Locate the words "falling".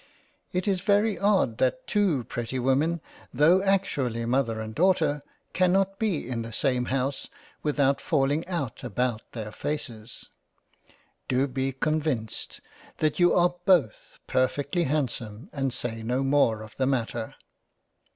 8.01-8.43